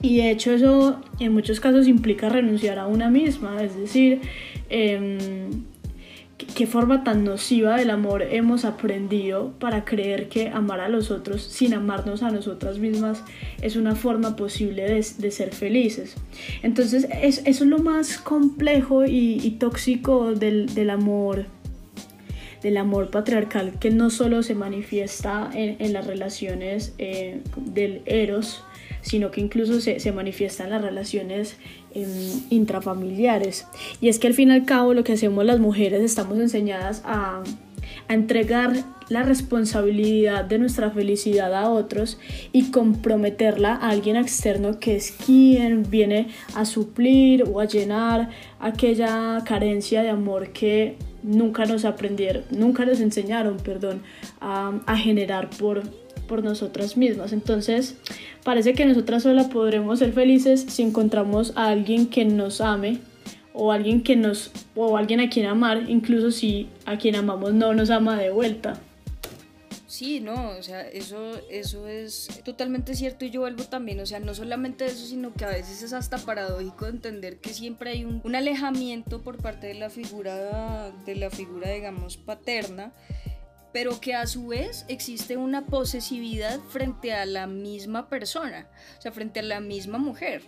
Y 0.00 0.18
de 0.18 0.30
hecho 0.30 0.52
eso 0.52 1.00
en 1.20 1.32
muchos 1.32 1.60
casos 1.60 1.88
implica 1.88 2.28
renunciar 2.28 2.78
a 2.78 2.86
una 2.86 3.10
misma, 3.10 3.62
es 3.62 3.76
decir, 3.76 4.20
eh, 4.70 5.48
qué 6.36 6.66
forma 6.66 7.04
tan 7.04 7.24
nociva 7.24 7.76
del 7.76 7.90
amor 7.90 8.22
hemos 8.22 8.64
aprendido 8.64 9.52
para 9.58 9.84
creer 9.84 10.28
que 10.28 10.48
amar 10.48 10.80
a 10.80 10.88
los 10.88 11.10
otros 11.10 11.42
sin 11.42 11.74
amarnos 11.74 12.22
a 12.22 12.30
nosotras 12.30 12.78
mismas 12.78 13.22
es 13.62 13.76
una 13.76 13.94
forma 13.94 14.36
posible 14.36 14.82
de, 14.82 15.30
ser 15.30 15.54
felices. 15.54 16.16
Entonces 16.62 17.06
es, 17.22 17.42
eso 17.44 17.64
es 17.64 17.70
lo 17.70 17.78
más 17.78 18.18
complejo 18.18 19.04
y, 19.06 19.56
tóxico 19.60 20.34
del, 20.34 20.90
amor 20.90 21.46
del 22.62 22.76
amor 22.78 23.10
patriarcal 23.10 23.78
que 23.78 23.90
no 23.90 24.10
solo 24.10 24.42
se 24.42 24.54
manifiesta 24.54 25.50
en, 25.54 25.92
las 25.92 26.06
relaciones 26.06 26.94
eh, 26.98 27.42
del 27.56 28.02
eros, 28.06 28.64
sino 29.04 29.30
que 29.30 29.40
incluso 29.40 29.80
se, 29.80 30.00
se 30.00 30.12
manifiesta 30.12 30.64
en 30.64 30.70
las 30.70 30.82
relaciones 30.82 31.56
em, 31.94 32.08
intrafamiliares. 32.50 33.66
Y 34.00 34.08
es 34.08 34.18
que 34.18 34.26
al 34.26 34.34
fin 34.34 34.48
y 34.48 34.52
al 34.52 34.64
cabo 34.64 34.94
lo 34.94 35.04
que 35.04 35.12
hacemos 35.12 35.44
las 35.44 35.60
mujeres 35.60 36.02
estamos 36.02 36.38
enseñadas 36.38 37.02
a, 37.04 37.42
a 38.08 38.14
entregar 38.14 38.72
la 39.10 39.22
responsabilidad 39.22 40.46
de 40.46 40.58
nuestra 40.58 40.90
felicidad 40.90 41.54
a 41.54 41.68
otros 41.68 42.18
y 42.52 42.70
comprometerla 42.70 43.74
a 43.74 43.90
alguien 43.90 44.16
externo 44.16 44.80
que 44.80 44.96
es 44.96 45.12
quien 45.12 45.82
viene 45.88 46.28
a 46.54 46.64
suplir 46.64 47.44
o 47.44 47.60
a 47.60 47.66
llenar 47.66 48.30
aquella 48.58 49.42
carencia 49.44 50.02
de 50.02 50.08
amor 50.08 50.52
que 50.52 50.96
nunca 51.22 51.66
nos 51.66 51.84
aprendieron, 51.84 52.44
nunca 52.50 52.86
nos 52.86 53.00
enseñaron, 53.00 53.58
perdón, 53.58 54.02
a, 54.40 54.72
a 54.86 54.96
generar 54.96 55.50
por, 55.50 55.82
por 56.26 56.42
nosotras 56.42 56.96
mismas. 56.96 57.32
Entonces, 57.32 57.96
parece 58.42 58.74
que 58.74 58.84
nosotras 58.84 59.22
solas 59.22 59.46
podremos 59.48 59.98
ser 59.98 60.12
felices 60.12 60.64
si 60.68 60.82
encontramos 60.82 61.52
a 61.56 61.68
alguien 61.68 62.06
que 62.06 62.24
nos 62.24 62.60
ame 62.60 62.98
o 63.52 63.72
alguien 63.72 64.02
que 64.02 64.16
nos 64.16 64.50
o 64.74 64.96
alguien 64.96 65.20
a 65.20 65.30
quien 65.30 65.46
amar, 65.46 65.84
incluso 65.88 66.30
si 66.30 66.68
a 66.86 66.98
quien 66.98 67.14
amamos 67.14 67.54
no 67.54 67.72
nos 67.72 67.90
ama 67.90 68.16
de 68.18 68.30
vuelta. 68.30 68.80
Sí, 69.94 70.18
no, 70.18 70.48
o 70.58 70.62
sea, 70.64 70.80
eso, 70.88 71.40
eso 71.48 71.86
es 71.86 72.26
totalmente 72.44 72.96
cierto 72.96 73.26
y 73.26 73.30
yo 73.30 73.42
vuelvo 73.42 73.62
también, 73.62 74.00
o 74.00 74.06
sea, 74.06 74.18
no 74.18 74.34
solamente 74.34 74.86
eso, 74.86 75.06
sino 75.06 75.32
que 75.32 75.44
a 75.44 75.50
veces 75.50 75.84
es 75.84 75.92
hasta 75.92 76.18
paradójico 76.18 76.88
entender 76.88 77.36
que 77.36 77.54
siempre 77.54 77.90
hay 77.90 78.04
un, 78.04 78.20
un 78.24 78.34
alejamiento 78.34 79.22
por 79.22 79.40
parte 79.40 79.68
de 79.68 79.74
la 79.74 79.90
figura, 79.90 80.90
de 81.06 81.14
la 81.14 81.30
figura, 81.30 81.70
digamos, 81.70 82.16
paterna, 82.16 82.92
pero 83.74 84.00
que 84.00 84.14
a 84.14 84.28
su 84.28 84.46
vez 84.46 84.84
existe 84.86 85.36
una 85.36 85.66
posesividad 85.66 86.60
frente 86.68 87.12
a 87.12 87.26
la 87.26 87.48
misma 87.48 88.08
persona, 88.08 88.68
o 88.96 89.02
sea, 89.02 89.10
frente 89.10 89.40
a 89.40 89.42
la 89.42 89.58
misma 89.58 89.98
mujer. 89.98 90.42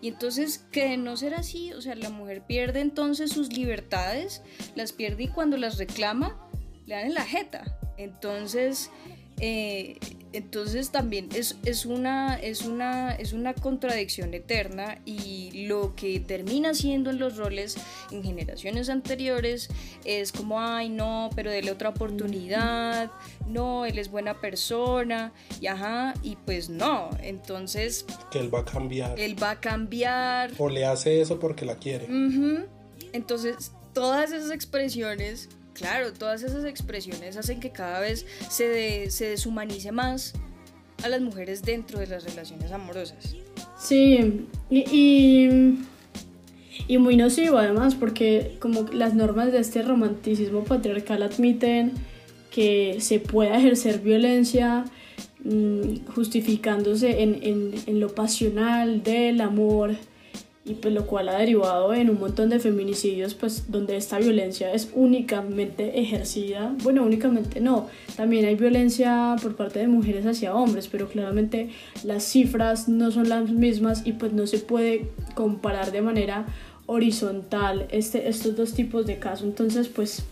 Y 0.00 0.08
entonces, 0.08 0.66
que 0.72 0.88
de 0.88 0.96
no 0.96 1.16
ser 1.16 1.34
así, 1.34 1.72
o 1.74 1.80
sea, 1.80 1.94
la 1.94 2.10
mujer 2.10 2.42
pierde 2.44 2.80
entonces 2.80 3.30
sus 3.30 3.52
libertades, 3.52 4.42
las 4.74 4.90
pierde 4.90 5.22
y 5.22 5.28
cuando 5.28 5.56
las 5.58 5.78
reclama, 5.78 6.50
le 6.86 6.96
dan 6.96 7.06
en 7.06 7.14
la 7.14 7.24
jeta. 7.24 7.78
Entonces, 7.98 8.90
eh, 9.38 10.00
entonces 10.32 10.90
también 10.90 11.28
es, 11.34 11.56
es, 11.64 11.86
una, 11.86 12.36
es, 12.36 12.62
una, 12.62 13.12
es 13.14 13.32
una 13.32 13.54
contradicción 13.54 14.34
eterna 14.34 15.00
y 15.04 15.66
lo 15.66 15.94
que 15.94 16.20
termina 16.20 16.74
siendo 16.74 17.10
en 17.10 17.18
los 17.18 17.36
roles 17.36 17.76
en 18.10 18.22
generaciones 18.22 18.88
anteriores 18.88 19.68
es 20.04 20.32
como, 20.32 20.60
ay 20.60 20.88
no, 20.88 21.30
pero 21.34 21.50
dele 21.50 21.70
otra 21.70 21.90
oportunidad, 21.90 23.10
no, 23.46 23.84
él 23.84 23.98
es 23.98 24.10
buena 24.10 24.40
persona, 24.40 25.32
y 25.60 25.66
ajá, 25.66 26.14
y 26.22 26.36
pues 26.36 26.68
no, 26.68 27.10
entonces... 27.22 28.04
Que 28.30 28.38
él 28.38 28.54
va 28.54 28.60
a 28.60 28.64
cambiar. 28.64 29.18
Él 29.18 29.40
va 29.42 29.50
a 29.50 29.60
cambiar. 29.60 30.50
O 30.58 30.68
le 30.68 30.84
hace 30.84 31.20
eso 31.20 31.38
porque 31.38 31.64
la 31.64 31.76
quiere. 31.76 32.06
Entonces, 33.12 33.72
todas 33.92 34.32
esas 34.32 34.50
expresiones 34.50 35.48
Claro, 35.74 36.12
todas 36.12 36.42
esas 36.42 36.64
expresiones 36.64 37.36
hacen 37.36 37.60
que 37.60 37.70
cada 37.70 38.00
vez 38.00 38.26
se, 38.50 39.10
se 39.10 39.30
deshumanice 39.30 39.90
más 39.92 40.34
a 41.02 41.08
las 41.08 41.20
mujeres 41.20 41.62
dentro 41.62 41.98
de 41.98 42.06
las 42.06 42.24
relaciones 42.24 42.72
amorosas. 42.72 43.36
Sí, 43.78 44.46
y, 44.70 45.48
y, 46.88 46.98
muy 46.98 47.16
nocivo 47.16 47.58
además, 47.58 47.94
porque 47.94 48.56
como 48.60 48.82
las 48.92 49.14
normas 49.14 49.50
de 49.50 49.58
este 49.58 49.82
romanticismo 49.82 50.64
patriarcal 50.64 51.22
admiten 51.22 51.92
que 52.50 52.98
se 53.00 53.18
pueda 53.18 53.56
ejercer 53.56 54.00
violencia 54.00 54.84
mm, 55.42 56.06
justificándose 56.14 57.22
en, 57.22 57.42
en, 57.42 57.74
en 57.86 58.00
lo 58.00 58.14
pasional 58.14 59.02
del 59.02 59.40
amor, 59.40 59.96
y 60.64 60.74
pues 60.74 60.94
lo 60.94 61.06
cual 61.06 61.28
ha 61.28 61.38
derivado 61.38 61.92
en 61.92 62.08
un 62.08 62.20
montón 62.20 62.48
de 62.48 62.60
feminicidios 62.60 63.34
pues 63.34 63.70
donde 63.72 63.96
esta 63.96 64.18
violencia 64.18 64.72
es 64.72 64.90
únicamente 64.94 66.00
ejercida, 66.00 66.74
bueno 66.82 67.02
únicamente 67.02 67.60
no, 67.60 67.88
también 68.16 68.44
hay 68.44 68.54
violencia 68.54 69.34
por 69.42 69.56
parte 69.56 69.80
de 69.80 69.88
mujeres 69.88 70.24
hacia 70.24 70.54
hombres, 70.54 70.86
pero 70.86 71.08
claramente 71.08 71.70
las 72.04 72.22
cifras 72.22 72.88
no 72.88 73.10
son 73.10 73.28
las 73.28 73.50
mismas 73.50 74.06
y 74.06 74.12
pues 74.12 74.32
no 74.32 74.46
se 74.46 74.58
puede 74.58 75.08
comparar 75.34 75.90
de 75.90 76.02
manera 76.02 76.46
horizontal 76.86 77.86
este, 77.90 78.28
estos 78.28 78.56
dos 78.56 78.72
tipos 78.72 79.06
de 79.06 79.18
casos, 79.18 79.46
entonces 79.46 79.88
pues 79.88 80.24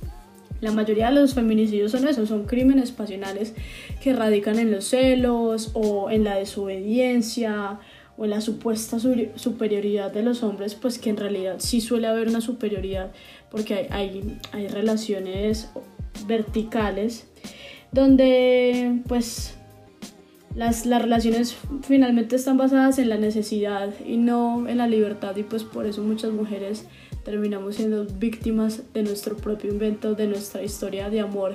la 0.61 0.71
mayoría 0.71 1.09
de 1.09 1.15
los 1.15 1.35
feminicidios 1.35 1.91
son 1.91 2.07
eso, 2.07 2.27
son 2.27 2.45
crímenes 2.45 2.93
pasionales 2.93 3.55
que 4.01 4.13
radican 4.13 4.59
en 4.59 4.71
los 4.71 4.85
celos 4.85 5.71
o 5.73 6.11
en 6.11 6.23
la 6.23 6.37
desobediencia 6.37 7.81
o 8.21 8.27
la 8.27 8.43
supuesta 8.43 8.99
superioridad 8.99 10.13
de 10.13 10.23
los 10.23 10.43
hombres, 10.43 10.75
pues 10.75 10.99
que 10.99 11.09
en 11.09 11.17
realidad 11.17 11.55
sí 11.57 11.81
suele 11.81 12.07
haber 12.07 12.29
una 12.29 12.43
superioridad 12.43 13.13
porque 13.51 13.89
hay, 13.91 14.39
hay, 14.53 14.69
relaciones 14.69 15.71
verticales 16.27 17.27
donde 17.93 19.01
pues 19.09 19.55
las, 20.55 20.85
las, 20.85 21.01
relaciones 21.01 21.57
finalmente 21.81 22.37
están 22.37 22.59
basadas 22.59 22.99
en 22.99 23.09
la 23.09 23.17
necesidad 23.17 23.89
y 24.07 24.19
no 24.19 24.69
en 24.69 24.77
la 24.77 24.87
libertad 24.87 25.35
y 25.37 25.43
pues 25.43 25.65
por 25.65 25.87
eso 25.87 26.03
muchas 26.03 26.31
mujeres 26.31 26.85
terminamos 27.25 27.77
siendo 27.77 28.05
víctimas 28.05 28.83
de 28.93 29.03
nuestro 29.03 29.39
propio 29.39 29.73
invento, 29.73 30.15
de 30.15 30.27
nuestra 30.27 30.63
historia 30.63 31.09
de 31.09 31.21
amor, 31.21 31.55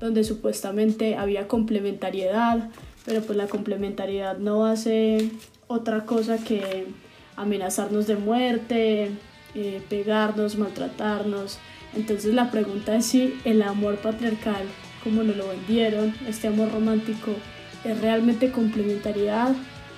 donde 0.00 0.24
supuestamente 0.24 1.16
había 1.16 1.46
complementariedad, 1.46 2.70
pero 3.04 3.20
pues 3.20 3.36
la 3.36 3.48
complementariedad 3.48 4.38
no 4.38 4.64
hace 4.64 5.30
otra 5.66 6.04
cosa 6.04 6.38
que 6.38 6.86
amenazarnos 7.36 8.06
de 8.06 8.16
muerte, 8.16 9.10
eh, 9.54 9.82
pegarnos, 9.88 10.56
maltratarnos. 10.56 11.58
Entonces 11.94 12.34
la 12.34 12.50
pregunta 12.50 12.96
es 12.96 13.06
si 13.06 13.38
el 13.44 13.62
amor 13.62 13.96
patriarcal, 13.98 14.64
como 15.02 15.22
lo 15.22 15.48
vendieron, 15.48 16.14
este 16.26 16.48
amor 16.48 16.72
romántico, 16.72 17.32
es 17.84 18.00
realmente 18.00 18.50
complementariedad 18.50 19.54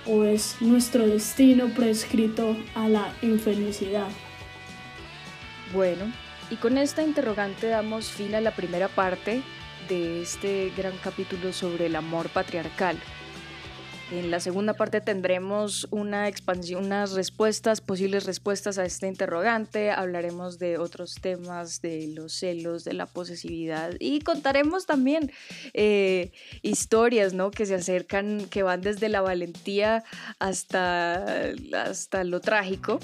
o 0.07 0.25
es 0.25 0.57
nuestro 0.61 1.07
destino 1.07 1.67
prescrito 1.69 2.57
a 2.75 2.89
la 2.89 3.13
infelicidad. 3.23 4.09
Bueno, 5.73 6.13
y 6.51 6.57
con 6.57 6.79
esta 6.79 7.03
interrogante 7.03 7.69
damos 7.69 8.11
fin 8.11 8.35
a 8.35 8.41
la 8.41 8.53
primera 8.53 8.89
parte 8.89 9.43
de 9.89 10.23
este 10.23 10.73
gran 10.77 10.97
capítulo 10.99 11.53
sobre 11.53 11.87
el 11.87 11.97
amor 11.97 12.29
patriarcal. 12.31 12.97
En 14.11 14.31
la 14.31 14.41
segunda 14.41 14.73
parte 14.73 15.03
tendremos 15.03 15.87
una 15.91 16.29
expansión, 16.29 16.87
unas 16.87 17.13
respuestas, 17.13 17.83
posibles 17.83 18.25
respuestas 18.25 18.79
a 18.79 18.87
este 18.87 19.07
interrogante. 19.07 19.91
Hablaremos 19.91 20.59
de 20.59 20.79
otros 20.79 21.17
temas, 21.21 21.83
de 21.83 22.09
los 22.15 22.33
celos, 22.33 22.85
de 22.85 22.95
la 22.95 23.05
posesividad 23.05 23.93
y 24.01 24.21
contaremos 24.21 24.87
también 24.87 25.31
eh, 25.75 26.33
historias, 26.63 27.35
¿no? 27.35 27.51
Que 27.51 27.67
se 27.67 27.75
acercan, 27.75 28.47
que 28.49 28.63
van 28.63 28.81
desde 28.81 29.11
la 29.11 29.21
valentía 29.21 30.05
hasta, 30.39 31.53
hasta 31.75 32.25
lo 32.25 32.41
trágico. 32.41 33.01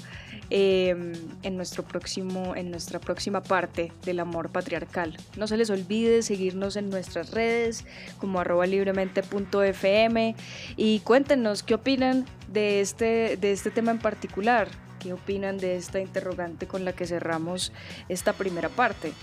Em, 0.51 1.13
en, 1.41 1.57
nuestro 1.57 1.83
próximo, 1.83 2.55
en 2.55 2.69
nuestra 2.69 2.99
próxima 2.99 3.41
parte 3.41 3.91
del 4.05 4.19
amor 4.19 4.51
patriarcal. 4.51 5.17
No 5.37 5.47
se 5.47 5.57
les 5.57 5.71
olvide 5.71 6.21
seguirnos 6.21 6.75
en 6.75 6.91
nuestras 6.91 7.31
redes 7.31 7.83
como 8.19 8.39
arroba 8.39 8.67
libremente.fm 8.67 10.35
y 10.77 10.94
cuéntenos 10.99 11.63
qué 11.63 11.73
opinan 11.75 12.25
de 12.47 12.81
este, 12.81 13.37
de 13.37 13.51
este 13.51 13.71
tema 13.71 13.91
en 13.91 13.99
particular, 13.99 14.67
qué 14.99 15.13
opinan 15.13 15.57
de 15.57 15.77
esta 15.77 15.99
interrogante 15.99 16.67
con 16.67 16.85
la 16.85 16.93
que 16.93 17.07
cerramos 17.07 17.71
esta 18.09 18.33
primera 18.33 18.69
parte. 18.69 19.13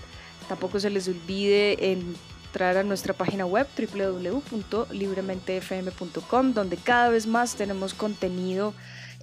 Tampoco 0.47 0.79
se 0.79 0.89
les 0.89 1.07
olvide 1.07 1.91
entrar 1.91 2.77
a 2.77 2.83
nuestra 2.83 3.13
página 3.13 3.45
web 3.45 3.67
www.librementefm.com 3.77 6.53
donde 6.53 6.77
cada 6.77 7.09
vez 7.09 7.27
más 7.27 7.55
tenemos 7.55 7.93
contenido 7.93 8.73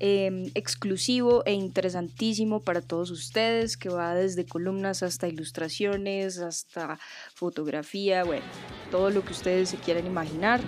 Em, 0.03 0.51
exclusivo 0.55 1.43
e 1.45 1.53
interesantísimo 1.53 2.61
para 2.61 2.81
todos 2.81 3.11
ustedes, 3.11 3.77
que 3.77 3.91
va 3.91 4.15
desde 4.15 4.47
columnas 4.47 5.03
hasta 5.03 5.29
ilustraciones, 5.29 6.39
hasta 6.39 6.99
fotografía, 7.35 8.25
bueno, 8.25 8.47
todo 8.91 9.11
lo 9.11 9.23
que 9.23 9.33
ustedes 9.33 9.69
se 9.69 9.77
quieran 9.77 10.07
imaginar. 10.07 10.63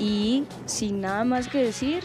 Y 0.00 0.44
sin 0.64 1.02
nada 1.02 1.24
más 1.24 1.46
que 1.46 1.58
decir, 1.58 2.02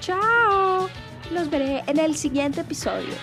chao, 0.00 0.88
los 1.30 1.48
veré 1.48 1.84
en 1.86 1.98
el 1.98 2.16
siguiente 2.16 2.62
episodio. 2.62 3.14